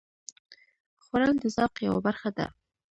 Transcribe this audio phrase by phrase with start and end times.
[1.03, 2.47] خوړل د ذوق یوه برخه ده